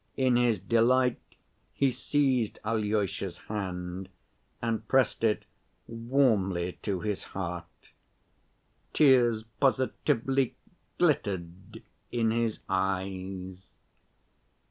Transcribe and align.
In 0.17 0.35
his 0.35 0.57
delight 0.57 1.19
he 1.75 1.91
seized 1.91 2.57
Alyosha's 2.65 3.37
hand 3.37 4.09
and 4.59 4.87
pressed 4.87 5.23
it 5.23 5.45
warmly 5.85 6.79
to 6.81 7.01
his 7.01 7.23
heart. 7.37 7.67
Tears 8.93 9.43
positively 9.59 10.55
glittered 10.97 11.83
in 12.11 12.31
his 12.31 12.61
eyes. 12.67 13.59